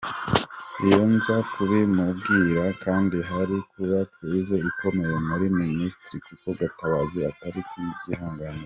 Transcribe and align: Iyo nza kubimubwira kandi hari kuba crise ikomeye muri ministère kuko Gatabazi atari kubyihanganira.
Iyo 0.85 0.99
nza 1.13 1.35
kubimubwira 1.51 2.63
kandi 2.83 3.17
hari 3.31 3.55
kuba 3.71 3.99
crise 4.13 4.55
ikomeye 4.69 5.17
muri 5.27 5.45
ministère 5.59 6.15
kuko 6.27 6.47
Gatabazi 6.59 7.17
atari 7.31 7.59
kubyihanganira. 7.69 8.59